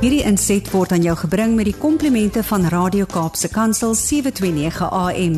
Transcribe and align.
Hierdie 0.00 0.22
inset 0.24 0.64
word 0.72 0.94
aan 0.96 1.02
jou 1.04 1.12
gebring 1.26 1.58
met 1.58 1.66
die 1.68 1.76
komplimente 1.76 2.40
van 2.48 2.62
Radio 2.72 3.04
Kaapse 3.04 3.50
Kansel 3.52 3.90
729 3.92 4.86
AM. 4.96 5.34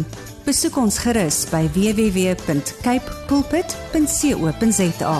Besoek 0.47 0.77
ons 0.79 1.01
gerus 1.03 1.41
by 1.51 1.65
www.cape 1.75 3.17
pulpit.co.za. 3.27 5.17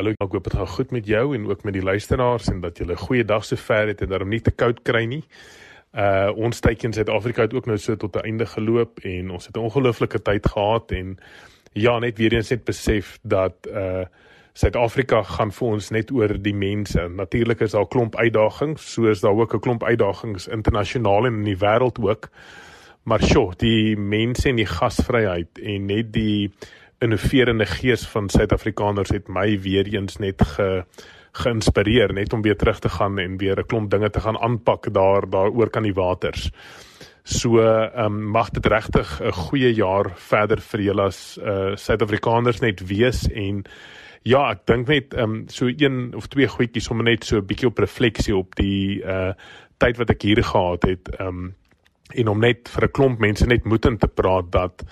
Hallo, 0.00 0.14
ek 0.16 0.32
hoop 0.32 0.48
dit 0.48 0.56
gaan 0.56 0.72
goed 0.78 0.96
met 0.96 1.12
jou 1.12 1.26
en 1.36 1.44
ook 1.50 1.68
met 1.68 1.76
die 1.76 1.84
luisteraars 1.84 2.48
en 2.48 2.64
dat 2.64 2.80
jy 2.80 2.88
'n 2.88 2.96
goeie 2.96 3.24
dag 3.24 3.44
sover 3.44 3.92
het 3.92 4.00
en 4.00 4.08
daarom 4.08 4.32
nie 4.32 4.40
te 4.40 4.50
koud 4.50 4.80
kry 4.80 5.04
nie. 5.04 5.24
Uh 5.92 6.32
ons 6.32 6.60
tydjie 6.60 6.88
in 6.88 6.96
Suid-Afrika 6.96 7.42
het 7.42 7.52
ook 7.52 7.66
nou 7.66 7.76
so 7.76 7.96
tot 7.96 8.16
'n 8.16 8.24
einde 8.24 8.46
geloop 8.46 9.04
en 9.04 9.30
ons 9.30 9.46
het 9.46 9.56
'n 9.56 9.60
ongelooflike 9.60 10.22
tyd 10.22 10.46
gehad 10.46 10.90
en 10.90 11.18
ja, 11.72 11.98
net 11.98 12.16
weer 12.16 12.32
eens 12.32 12.48
net 12.48 12.64
besef 12.64 13.18
dat 13.22 13.68
uh 13.68 14.08
Suid-Afrika 14.60 15.22
gaan 15.24 15.52
vir 15.56 15.68
ons 15.72 15.86
net 15.94 16.10
oor 16.12 16.34
die 16.44 16.52
mense. 16.52 17.06
Natuurlik 17.08 17.62
is 17.64 17.72
daar 17.72 17.86
'n 17.86 17.92
klomp 17.94 18.16
uitdagings, 18.16 18.92
soos 18.92 19.20
daar 19.20 19.32
ook 19.32 19.54
'n 19.54 19.60
klomp 19.60 19.82
uitdagings 19.84 20.48
internasionaal 20.48 21.26
en 21.26 21.34
in 21.34 21.44
die 21.44 21.56
wêreld 21.56 21.98
ook. 21.98 22.28
Maar 23.04 23.22
sjoe, 23.22 23.54
die 23.56 23.96
mense 23.96 24.48
en 24.48 24.56
die 24.56 24.66
gasvryheid 24.66 25.58
en 25.58 25.86
net 25.86 26.12
die 26.12 26.52
innoverende 27.00 27.66
gees 27.66 28.06
van 28.06 28.28
Suid-Afrikaners 28.28 29.10
het 29.10 29.28
my 29.28 29.60
weer 29.60 29.86
eens 29.86 30.18
net 30.18 30.42
ge 30.42 30.84
geïnspireer 31.32 32.12
net 32.12 32.32
om 32.32 32.42
weer 32.42 32.56
terug 32.56 32.78
te 32.78 32.88
gaan 32.88 33.18
en 33.18 33.36
weer 33.36 33.58
'n 33.58 33.66
klomp 33.66 33.90
dinge 33.90 34.10
te 34.10 34.20
gaan 34.20 34.38
aanpak 34.38 34.92
daar 34.92 35.30
daaroor 35.30 35.70
kan 35.70 35.82
die 35.82 35.94
waters. 35.94 36.50
So 37.22 37.58
ehm 37.58 38.04
um, 38.04 38.24
mag 38.30 38.50
dit 38.50 38.66
regtig 38.66 39.20
'n 39.22 39.32
goeie 39.32 39.74
jaar 39.74 40.10
verder 40.16 40.60
vir 40.60 40.80
julle 40.80 41.02
as 41.02 41.38
uh 41.42 41.76
Suid-Afrikaners 41.76 42.60
net 42.60 42.86
wees 42.86 43.28
en 43.30 43.64
Ja, 44.28 44.50
ek 44.52 44.66
dink 44.68 44.90
net 44.90 45.14
ehm 45.16 45.30
um, 45.32 45.44
so 45.48 45.70
een 45.70 46.12
of 46.16 46.26
twee 46.28 46.48
goedjies 46.48 46.90
om 46.92 47.02
net 47.02 47.24
so 47.24 47.38
'n 47.38 47.46
bietjie 47.46 47.68
op 47.68 47.78
refleksie 47.78 48.36
op 48.36 48.54
die 48.54 49.00
uh 49.00 49.32
tyd 49.80 49.96
wat 49.96 50.10
ek 50.10 50.22
hier 50.22 50.42
gehad 50.44 50.82
het 50.84 51.08
ehm 51.16 51.28
um, 51.28 51.54
en 52.12 52.28
om 52.28 52.40
net 52.40 52.68
vir 52.68 52.84
'n 52.84 52.92
klomp 52.92 53.18
mense 53.18 53.46
net 53.46 53.64
moed 53.64 53.86
in 53.86 53.96
te 53.98 54.08
praat 54.08 54.52
dat 54.52 54.84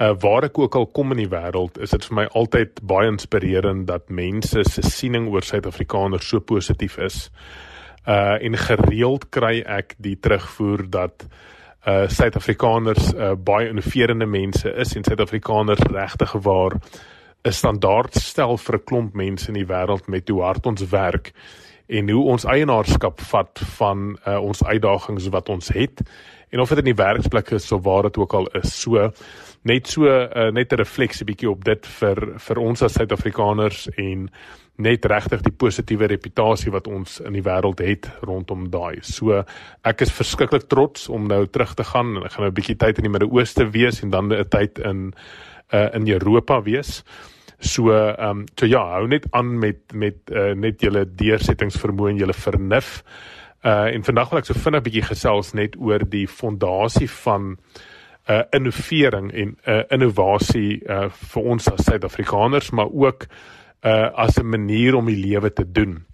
uh 0.00 0.14
waar 0.20 0.44
ek 0.44 0.58
ook 0.58 0.74
al 0.74 0.86
kom 0.86 1.12
in 1.12 1.18
die 1.18 1.28
wêreld, 1.28 1.78
is 1.78 1.90
dit 1.90 2.04
vir 2.04 2.14
my 2.14 2.24
altyd 2.32 2.80
baie 2.82 3.08
inspirerend 3.08 3.86
dat 3.86 4.08
mense 4.08 4.64
se 4.64 4.82
siening 4.82 5.28
oor 5.28 5.42
Suid-Afrikaners 5.42 6.28
so 6.28 6.40
positief 6.40 6.98
is. 6.98 7.30
Uh 8.06 8.40
en 8.40 8.56
gereeld 8.56 9.28
kry 9.30 9.62
ek 9.66 9.94
die 9.98 10.16
terugvoer 10.16 10.90
dat 10.90 11.26
uh 11.86 12.08
Suid-Afrikaners 12.08 13.12
uh 13.14 13.34
baie 13.34 13.68
innoverende 13.68 14.26
mense 14.26 14.72
is 14.74 14.96
en 14.96 15.04
Suid-Afrikaners 15.04 15.82
regtig 15.92 16.32
waar 16.32 16.80
'n 17.44 17.52
standaard 17.52 18.14
stel 18.14 18.56
vir 18.56 18.76
'n 18.76 18.84
klomp 18.84 19.14
mense 19.14 19.48
in 19.48 19.54
die 19.54 19.66
wêreld 19.66 20.08
met 20.08 20.28
hoe 20.28 20.42
hard 20.42 20.66
ons 20.66 20.88
werk 20.90 21.32
en 21.88 22.08
hoe 22.08 22.24
ons 22.30 22.44
eienaarskap 22.44 23.20
vat 23.20 23.58
van 23.78 24.16
uh, 24.26 24.38
ons 24.38 24.62
uitdagings 24.64 25.28
wat 25.28 25.48
ons 25.48 25.68
het 25.68 26.02
en 26.52 26.60
of 26.60 26.68
dit 26.68 26.78
in 26.78 26.90
die 26.92 27.02
werksplek 27.02 27.50
is 27.50 27.72
of 27.72 27.82
waar 27.82 28.02
dit 28.02 28.16
ook 28.16 28.34
al 28.34 28.46
is. 28.60 28.74
So 28.82 29.10
net 29.62 29.86
so 29.88 30.06
uh, 30.06 30.50
net 30.52 30.72
'n 30.72 30.76
refleksie 30.76 31.26
bietjie 31.26 31.50
op 31.50 31.64
dit 31.64 31.86
vir 31.86 32.38
vir 32.38 32.58
ons 32.58 32.82
as 32.82 32.92
Suid-Afrikaners 32.92 33.88
en 33.96 34.30
net 34.76 35.04
regtig 35.04 35.42
die 35.42 35.52
positiewe 35.52 36.06
reputasie 36.06 36.72
wat 36.72 36.86
ons 36.86 37.20
in 37.20 37.32
die 37.32 37.44
wêreld 37.44 37.78
het 37.78 38.08
rondom 38.22 38.70
daai. 38.70 39.02
So 39.02 39.44
ek 39.84 40.00
is 40.00 40.12
verskriklik 40.12 40.68
trots 40.68 41.08
om 41.08 41.26
nou 41.26 41.46
terug 41.46 41.74
te 41.74 41.84
gaan 41.84 42.16
en 42.16 42.24
ek 42.24 42.32
gaan 42.32 42.44
nou 42.44 42.50
'n 42.50 42.60
bietjie 42.60 42.76
tyd 42.76 42.98
in 42.98 43.04
die 43.04 43.12
Midde-Ooste 43.12 43.70
wees 43.70 44.02
en 44.02 44.10
dan 44.10 44.32
'n 44.32 44.48
tyd 44.48 44.78
in 44.78 45.14
uh, 45.72 45.88
in 45.94 46.08
Europa 46.08 46.62
wees. 46.62 47.02
So 47.62 47.92
ehm 47.92 48.28
um, 48.28 48.46
so 48.58 48.66
ja, 48.66 48.82
hou 48.96 49.06
net 49.06 49.26
aan 49.30 49.58
met 49.58 49.94
met 49.94 50.30
uh, 50.30 50.52
net 50.54 50.82
julle 50.82 51.04
deursettingsvermoë 51.06 52.10
en 52.10 52.22
julle 52.24 52.34
vernuf. 52.34 53.02
Uh 53.62 53.94
en 53.94 54.02
vandag 54.02 54.30
wil 54.30 54.40
ek 54.40 54.48
so 54.50 54.58
vinnig 54.58 54.82
bietjie 54.82 55.04
gesels 55.06 55.52
net 55.54 55.76
oor 55.78 56.02
die 56.02 56.26
fondasie 56.26 57.10
van 57.22 57.56
uh 58.30 58.42
innovering 58.50 59.30
en 59.30 59.56
uh 59.66 59.82
innovasie 59.94 60.80
uh 60.82 61.08
vir 61.34 61.50
ons 61.54 61.68
as 61.70 61.84
Suid-Afrikaners, 61.86 62.72
maar 62.72 62.90
ook 62.90 63.28
uh 63.86 64.10
as 64.14 64.38
'n 64.38 64.46
manier 64.46 64.94
om 64.98 65.06
die 65.06 65.22
lewe 65.22 65.52
te 65.52 65.64
doen. 65.72 66.04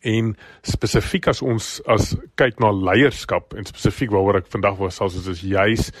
En 0.00 0.36
spesifiek 0.62 1.28
as 1.28 1.42
ons 1.42 1.80
as 1.86 2.16
kyk 2.34 2.60
na 2.60 2.72
leierskap 2.72 3.54
en 3.54 3.64
spesifiek 3.64 4.10
waaroor 4.10 4.42
ek 4.42 4.52
vandag 4.52 4.76
wil 4.76 4.90
gesels 4.90 5.16
is, 5.16 5.26
is 5.26 5.40
juis 5.40 5.92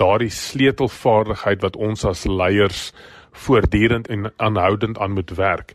daardie 0.00 0.30
sleutelvaardigheid 0.30 1.62
wat 1.62 1.76
ons 1.76 2.04
as 2.04 2.24
leiers 2.24 2.92
voortdurend 3.32 4.08
en 4.08 4.32
aanhoudend 4.36 4.98
aan 4.98 5.12
moet 5.16 5.30
werk. 5.36 5.74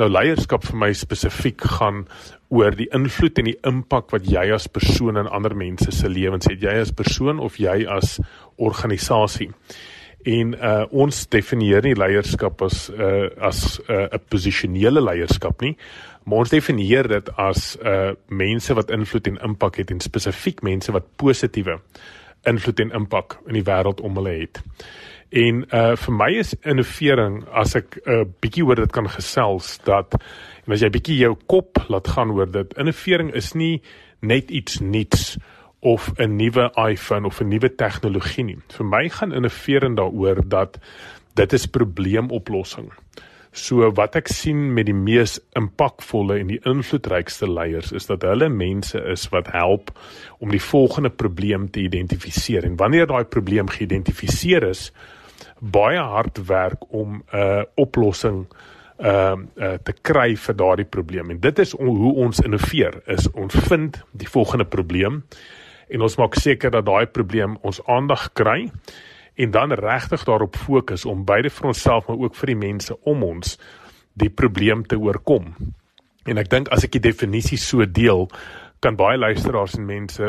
Nou 0.00 0.08
leierskap 0.10 0.64
vir 0.66 0.78
my 0.80 0.90
spesifiek 0.96 1.62
gaan 1.76 2.04
oor 2.50 2.74
die 2.74 2.88
invloed 2.96 3.38
en 3.38 3.50
die 3.50 3.58
impak 3.66 4.10
wat 4.14 4.26
jy 4.30 4.48
as 4.54 4.66
persoon 4.66 5.20
in 5.20 5.30
ander 5.30 5.54
mense 5.56 5.92
se 5.94 6.08
lewens 6.10 6.48
het. 6.50 6.62
Jy 6.62 6.80
as 6.82 6.94
persoon 6.96 7.38
of 7.38 7.60
jy 7.62 7.84
as 7.90 8.18
organisasie. 8.56 9.52
En 10.24 10.54
uh 10.56 10.86
ons 10.90 11.26
definieer 11.28 11.84
nie 11.84 11.94
leierskap 11.94 12.62
as 12.64 12.88
uh 12.90 13.28
as 13.38 13.80
'n 13.88 13.92
uh, 13.92 14.18
posisionele 14.28 15.00
leierskap 15.04 15.60
nie, 15.60 15.76
maar 16.24 16.38
ons 16.38 16.50
definieer 16.50 17.08
dit 17.08 17.30
as 17.36 17.76
uh 17.76 18.14
mense 18.28 18.74
wat 18.74 18.90
invloed 18.90 19.26
en 19.26 19.38
impak 19.44 19.76
het 19.76 19.90
en 19.90 20.00
spesifiek 20.00 20.62
mense 20.62 20.92
wat 20.92 21.04
positiewe 21.16 21.78
invloed 22.46 22.80
en 22.80 22.90
impak 22.90 23.38
in 23.46 23.58
die 23.58 23.66
wêreld 23.66 24.00
om 24.00 24.16
hulle 24.20 24.36
het. 24.40 24.62
En 25.34 25.64
uh 25.74 25.96
vir 25.96 26.14
my 26.14 26.30
is 26.38 26.54
innovering 26.62 27.44
as 27.50 27.74
ek 27.74 27.98
'n 28.06 28.10
uh, 28.10 28.24
bietjie 28.40 28.64
oor 28.64 28.76
dit 28.76 28.92
kan 28.92 29.08
gesels 29.08 29.78
dat 29.84 30.14
en 30.66 30.72
as 30.72 30.80
jy 30.80 30.90
bietjie 30.90 31.18
jou 31.18 31.34
kop 31.46 31.78
laat 31.88 32.08
gaan 32.08 32.30
oor 32.30 32.50
dit, 32.50 32.74
innovering 32.78 33.34
is 33.34 33.52
nie 33.54 33.82
net 34.20 34.50
iets 34.50 34.80
nuuts 34.80 35.36
of 35.80 36.12
'n 36.18 36.36
nuwe 36.36 36.70
iPhone 36.90 37.26
of 37.26 37.40
'n 37.40 37.48
nuwe 37.48 37.74
tegnologie 37.74 38.44
nie. 38.44 38.58
Vir 38.68 38.86
my 38.86 39.08
gaan 39.08 39.32
innovering 39.32 39.96
daaroor 39.96 40.48
dat 40.48 40.78
dit 41.34 41.52
is 41.52 41.66
probleemoplossing. 41.66 42.92
So 43.54 43.86
wat 43.94 44.16
ek 44.18 44.28
sien 44.34 44.72
met 44.74 44.88
die 44.88 44.96
mees 44.98 45.36
impakvolle 45.54 46.40
en 46.42 46.48
die 46.50 46.58
invloedrykste 46.66 47.46
leiers 47.46 47.92
is 47.94 48.08
dat 48.10 48.26
hulle 48.26 48.48
mense 48.50 48.98
is 49.12 49.28
wat 49.30 49.52
help 49.54 49.92
om 50.42 50.50
die 50.50 50.62
volgende 50.62 51.12
probleem 51.14 51.68
te 51.70 51.84
identifiseer. 51.84 52.66
En 52.66 52.74
wanneer 52.80 53.06
daai 53.06 53.22
probleem 53.30 53.70
geïdentifiseer 53.70 54.66
is, 54.66 54.88
baie 55.62 56.02
hard 56.02 56.42
werk 56.50 56.82
om 56.90 57.22
'n 57.22 57.38
uh, 57.38 57.62
oplossing 57.78 58.46
ehm 58.98 59.46
uh, 59.56 59.64
uh, 59.66 59.78
te 59.82 59.92
kry 60.02 60.36
vir 60.36 60.54
daardie 60.54 60.90
probleem. 60.90 61.30
En 61.30 61.40
dit 61.40 61.58
is 61.58 61.74
on, 61.74 61.86
hoe 61.86 62.14
ons 62.14 62.40
innoveer. 62.40 63.02
Is 63.06 63.30
ons 63.32 63.54
vind 63.54 64.02
die 64.12 64.28
volgende 64.28 64.64
probleem 64.64 65.22
en 65.88 66.00
ons 66.00 66.16
maak 66.16 66.34
seker 66.34 66.70
dat 66.70 66.86
daai 66.86 67.06
probleem 67.06 67.56
ons 67.62 67.80
aandag 67.86 68.32
kry 68.32 68.70
en 69.34 69.50
dan 69.50 69.72
regtig 69.72 70.24
daarop 70.24 70.56
fokus 70.56 71.04
om 71.04 71.24
beide 71.24 71.50
vir 71.50 71.66
onsself 71.66 72.06
maar 72.08 72.18
ook 72.18 72.36
vir 72.38 72.52
die 72.52 72.60
mense 72.60 72.96
om 73.02 73.22
ons 73.22 73.58
die 74.14 74.30
probleem 74.30 74.84
te 74.86 74.98
oorkom. 74.98 75.54
En 76.24 76.38
ek 76.38 76.50
dink 76.50 76.70
as 76.72 76.84
ek 76.86 76.96
die 76.96 77.06
definisie 77.10 77.58
so 77.58 77.84
deel, 77.84 78.28
kan 78.80 78.96
baie 78.96 79.18
luisteraars 79.18 79.74
en 79.78 79.86
mense 79.88 80.28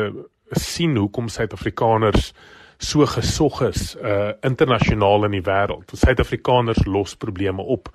sien 0.56 0.96
hoekom 0.96 1.28
Suid-Afrikaners 1.28 2.32
so 2.78 3.06
gesog 3.08 3.62
is 3.62 3.94
uh 3.96 4.32
internasionaal 4.44 5.24
in 5.28 5.38
die 5.38 5.44
wêreld. 5.44 5.92
Suid-Afrikaners 5.96 6.84
los 6.84 7.16
probleme 7.16 7.62
op. 7.62 7.88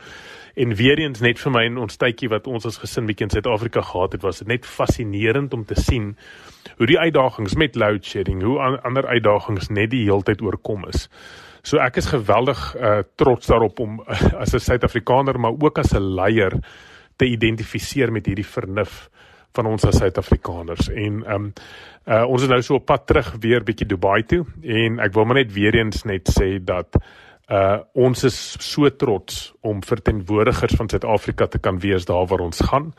En 0.55 0.75
weer 0.75 0.99
eens 0.99 1.21
net 1.23 1.39
vir 1.39 1.51
my 1.51 1.63
en 1.65 1.77
ons 1.77 1.97
tydjie 1.97 2.29
wat 2.29 2.47
ons 2.47 2.65
as 2.65 2.79
gesin 2.81 3.05
bietjie 3.07 3.29
in 3.29 3.35
Suid-Afrika 3.35 3.81
gehad 3.81 4.17
het, 4.17 4.23
was 4.25 4.41
dit 4.43 4.47
net 4.47 4.65
fascinerend 4.65 5.53
om 5.53 5.65
te 5.65 5.75
sien 5.79 6.15
hoe 6.77 6.87
die 6.87 6.99
uitdagings 6.99 7.55
met 7.55 7.75
load 7.75 8.05
shedding, 8.05 8.41
hoe 8.43 8.59
an, 8.59 8.79
ander 8.83 9.07
uitdagings 9.07 9.69
net 9.69 9.91
die 9.93 10.03
heeltyd 10.03 10.41
oorkom 10.41 10.87
is. 10.89 11.07
So 11.63 11.77
ek 11.77 12.01
is 12.01 12.09
geweldig 12.09 12.59
uh 12.75 13.01
trots 13.15 13.47
daarop 13.47 13.79
om 13.79 13.99
uh, 14.01 14.33
as 14.43 14.53
'n 14.53 14.59
Suid-Afrikaner 14.59 15.39
maar 15.39 15.53
ook 15.53 15.77
as 15.77 15.93
'n 15.93 16.15
leier 16.15 16.57
te 17.17 17.25
identifiseer 17.25 18.11
met 18.11 18.25
hierdie 18.25 18.47
vernuf 18.47 19.09
van 19.53 19.65
ons 19.65 19.85
as 19.85 19.97
Suid-Afrikaners 19.97 20.89
en 20.89 21.23
ehm 21.23 21.35
um, 21.35 21.53
uh, 22.07 22.23
ons 22.25 22.41
is 22.41 22.49
nou 22.49 22.61
so 22.61 22.79
op 22.79 22.85
pad 22.85 23.05
terug 23.07 23.35
weer 23.39 23.63
bietjie 23.63 23.87
Dubai 23.87 24.23
toe 24.23 24.45
en 24.63 24.99
ek 24.99 25.13
wil 25.13 25.25
maar 25.25 25.41
net 25.43 25.53
weer 25.53 25.75
eens 25.75 26.03
net 26.03 26.31
sê 26.33 26.57
dat 26.63 26.97
uh 27.49 27.79
ons 27.93 28.23
is 28.23 28.37
so 28.59 28.89
trots 28.89 29.53
om 29.61 29.83
verteenwoordigers 29.83 30.75
van 30.77 30.89
Suid-Afrika 30.89 31.47
te 31.47 31.59
kan 31.59 31.79
wees 31.79 32.05
daar 32.05 32.27
waar 32.27 32.45
ons 32.45 32.59
gaan. 32.59 32.93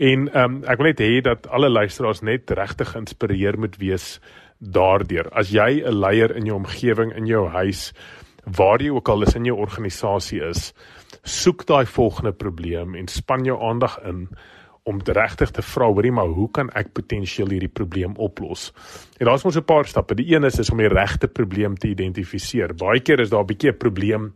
En 0.00 0.28
ehm 0.32 0.44
um, 0.44 0.62
ek 0.64 0.78
wil 0.80 0.86
net 0.86 1.00
hê 1.00 1.20
dat 1.20 1.48
alle 1.48 1.68
luisteraars 1.68 2.22
net 2.24 2.50
regtig 2.50 2.88
geïnspireer 2.94 3.58
moet 3.58 3.76
wees 3.76 4.20
daardeur. 4.58 5.28
As 5.32 5.50
jy 5.50 5.82
'n 5.84 6.00
leier 6.00 6.36
in 6.36 6.46
jou 6.46 6.56
omgewing, 6.56 7.12
in 7.16 7.26
jou 7.26 7.48
huis, 7.48 7.92
waar 8.44 8.80
jy 8.82 8.90
ook 8.90 9.08
al 9.08 9.22
is 9.22 9.34
in 9.34 9.44
jou 9.44 9.56
organisasie 9.56 10.40
is, 10.40 10.72
soek 11.24 11.66
daai 11.66 11.86
volgende 11.86 12.32
probleem 12.32 12.94
en 12.94 13.08
span 13.08 13.44
jou 13.44 13.60
aandag 13.62 13.98
in 14.04 14.28
om 14.84 15.00
regtig 15.04 15.50
te 15.50 15.62
vra 15.62 15.86
hoorie 15.86 16.12
maar 16.12 16.26
hoe 16.26 16.48
kan 16.50 16.70
ek 16.74 16.92
potensieel 16.92 17.50
hierdie 17.50 17.72
probleem 17.72 18.16
oplos? 18.16 18.72
En 19.18 19.26
daar's 19.26 19.44
mos 19.44 19.56
'n 19.56 19.64
paar 19.64 19.86
stappe. 19.86 20.14
Die 20.14 20.34
een 20.34 20.44
is 20.44 20.58
is 20.58 20.70
om 20.70 20.78
die 20.78 20.88
regte 20.88 21.28
probleem 21.28 21.76
te 21.76 21.88
identifiseer. 21.88 22.74
Baie 22.74 23.00
keer 23.00 23.20
is 23.20 23.30
daar 23.30 23.42
'n 23.42 23.46
bietjie 23.46 23.70
'n 23.70 23.78
probleem 23.78 24.32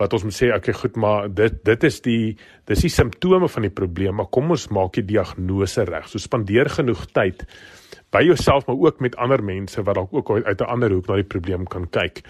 wat 0.00 0.12
ons 0.16 0.24
moet 0.24 0.36
sê 0.36 0.48
okay 0.54 0.74
goed 0.74 0.96
maar 0.96 1.28
dit 1.28 1.60
dit 1.64 1.84
is 1.84 2.00
die 2.00 2.36
dis 2.68 2.84
die 2.86 2.92
simptome 2.92 3.48
van 3.48 3.62
die 3.62 3.74
probleem 3.74 4.16
maar 4.20 4.30
kom 4.32 4.50
ons 4.50 4.68
maak 4.72 4.96
die 4.96 5.04
diagnose 5.04 5.84
reg 5.88 6.08
so 6.08 6.18
spandeer 6.18 6.70
genoeg 6.72 7.04
tyd 7.12 7.44
by 8.10 8.22
jouself 8.26 8.66
maar 8.66 8.76
ook 8.76 9.00
met 9.00 9.16
ander 9.16 9.42
mense 9.44 9.82
wat 9.82 9.94
dalk 9.94 10.12
ook 10.12 10.30
uit 10.44 10.60
'n 10.60 10.64
ander 10.64 10.90
hoek 10.90 11.06
na 11.06 11.14
die 11.14 11.24
probleem 11.24 11.66
kan 11.66 11.90
kyk. 11.90 12.22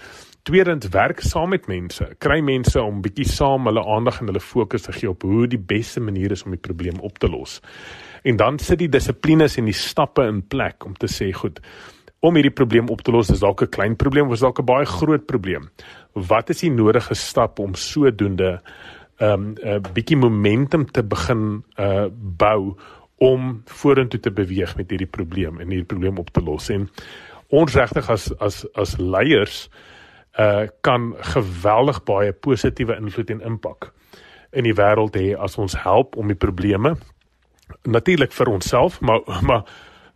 Tweedens 0.43 0.87
werk 0.89 1.19
saam 1.19 1.49
met 1.49 1.67
mense. 1.67 2.15
Kry 2.17 2.39
mense 2.39 2.81
om 2.81 3.01
bietjie 3.01 3.27
saam 3.27 3.65
hulle 3.65 3.85
aandag 3.85 4.19
en 4.19 4.25
hulle 4.25 4.39
fokus 4.39 4.81
te 4.81 4.91
gee 4.91 5.09
op 5.09 5.21
hoe 5.21 5.47
die 5.47 5.59
beste 5.59 5.99
manier 5.99 6.31
is 6.31 6.43
om 6.43 6.51
die 6.51 6.59
probleem 6.59 6.99
op 6.99 7.17
te 7.17 7.29
los. 7.29 7.61
En 8.23 8.35
dan 8.35 8.59
sit 8.59 8.79
die 8.79 8.89
dissiplines 8.89 9.57
en 9.57 9.65
die 9.65 9.73
stappe 9.73 10.23
in 10.23 10.47
plek 10.47 10.85
om 10.85 10.93
te 10.93 11.07
sê 11.07 11.31
goed 11.33 11.59
om 12.21 12.37
hierdie 12.37 12.53
probleem 12.53 12.89
op 12.93 13.01
te 13.01 13.11
los 13.11 13.29
is 13.33 13.39
dalk 13.41 13.61
'n 13.61 13.69
klein 13.69 13.95
probleem 13.95 14.27
of 14.27 14.33
is 14.33 14.39
dalk 14.39 14.59
'n 14.59 14.65
baie 14.65 14.85
groot 14.85 15.25
probleem. 15.25 15.69
Wat 16.13 16.49
is 16.49 16.59
die 16.59 16.71
nodige 16.71 17.15
stap 17.15 17.59
om 17.59 17.73
sodoende 17.73 18.61
'n 19.19 19.25
um, 19.25 19.55
'n 19.63 19.81
bietjie 19.93 20.17
momentum 20.17 20.85
te 20.85 21.03
begin 21.03 21.63
uh 21.77 22.07
bou 22.37 22.75
om 23.21 23.61
vorentoe 23.69 24.19
te 24.19 24.33
beweeg 24.33 24.75
met 24.79 24.89
hierdie 24.89 25.09
probleem 25.09 25.59
en 25.59 25.69
hierdie 25.69 25.89
probleem 25.93 26.17
op 26.21 26.31
te 26.33 26.43
los 26.43 26.69
en 26.73 26.87
ons 27.49 27.75
regtig 27.77 28.09
as 28.09 28.29
as 28.39 28.63
as 28.73 28.97
leiers 28.97 29.63
uh 30.39 30.67
kan 30.81 31.11
geweldig 31.33 32.03
baie 32.07 32.33
positiewe 32.33 32.95
invloed 32.97 33.29
en 33.35 33.45
impak 33.53 33.91
in 34.51 34.67
die 34.67 34.75
wêreld 34.75 35.15
hê 35.19 35.31
as 35.37 35.57
ons 35.57 35.77
help 35.83 36.17
om 36.17 36.31
die 36.31 36.39
probleme 36.47 36.95
natuurlik 37.83 38.33
vir 38.33 38.53
onsself 38.57 39.01
maar 39.01 39.21
maar 39.41 39.65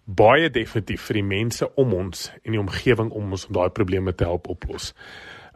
baie 0.05 0.49
definitief 0.53 1.07
vir 1.09 1.19
die 1.19 1.27
mense 1.27 1.67
om 1.81 1.93
ons 1.97 2.29
en 2.43 2.53
die 2.53 2.61
omgewing 2.61 3.09
om 3.11 3.33
ons 3.33 3.47
om 3.49 3.57
daai 3.57 3.69
probleme 3.73 4.13
te 4.13 4.27
help 4.27 4.47
oplos. 4.53 4.93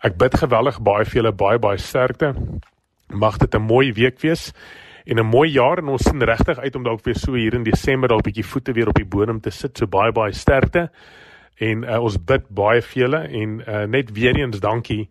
Ek 0.01 0.17
bid 0.17 0.37
geweldig 0.41 0.79
baie 0.81 1.05
vir 1.05 1.21
julle 1.21 1.33
baie 1.37 1.61
baie 1.61 1.77
sterkte. 1.77 2.33
Mag 3.13 3.37
dit 3.37 3.55
'n 3.55 3.61
mooi 3.61 3.93
week 3.93 4.19
wees 4.21 4.53
en 5.09 5.17
'n 5.19 5.25
mooi 5.25 5.49
jaar 5.49 5.77
en 5.77 5.87
ons 5.87 6.03
sien 6.03 6.23
regtig 6.23 6.59
uit 6.59 6.75
om 6.75 6.83
dalk 6.83 7.03
weer 7.05 7.17
so 7.17 7.33
hier 7.33 7.53
in 7.53 7.63
Desember 7.63 8.09
al 8.09 8.21
bietjie 8.21 8.45
voete 8.45 8.71
weer 8.71 8.87
op 8.87 8.95
die 8.95 9.05
bodem 9.05 9.41
te 9.41 9.49
sit. 9.49 9.77
So 9.77 9.87
baie 9.87 10.11
baie 10.11 10.33
sterkte. 10.33 10.89
En 11.57 11.83
uh, 11.83 11.99
ons 12.03 12.17
bid 12.17 12.45
baie 12.49 12.81
vir 12.81 13.01
julle 13.01 13.27
en 13.27 13.59
uh, 13.67 13.83
net 13.85 14.11
weer 14.11 14.37
eens 14.37 14.59
dankie 14.59 15.09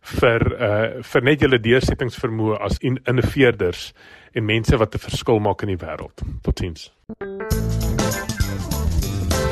vir 0.00 0.46
uh 0.56 1.02
vir 1.02 1.22
net 1.22 1.40
julle 1.40 1.58
deursettingsvermoë 1.60 2.56
as 2.60 2.78
in 2.80 2.98
innoveerders 3.04 3.92
en 4.32 4.44
mense 4.44 4.76
wat 4.76 4.94
'n 4.94 4.98
verskil 4.98 5.38
maak 5.38 5.62
in 5.62 5.76
die 5.76 5.84
wêreld. 5.86 6.24
Totsiens. 6.42 6.90